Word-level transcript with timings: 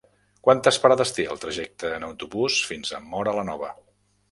Quantes 0.45 0.79
parades 0.85 1.13
té 1.17 1.25
el 1.35 1.41
trajecte 1.43 1.93
en 1.99 2.07
autobús 2.09 2.59
fins 2.73 2.97
a 3.01 3.05
Móra 3.13 3.39
la 3.41 3.47
Nova? 3.55 3.73